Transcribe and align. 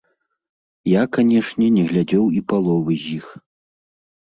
Я, 0.91 1.03
канешне, 1.17 1.69
не 1.77 1.83
глядзеў 1.93 2.25
і 2.39 2.43
паловы 2.55 2.99
з 3.05 3.15
іх. 3.21 3.31